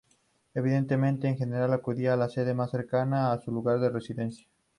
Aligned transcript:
Evidentemente, 0.55 1.27
en 1.27 1.37
general 1.37 1.73
acudían 1.73 2.13
a 2.13 2.15
la 2.15 2.27
sede 2.27 2.55
más 2.55 2.71
cercana 2.71 3.31
a 3.31 3.37
sus 3.39 3.53
lugares 3.53 3.83
de 3.83 3.89
residencia. 3.91 4.47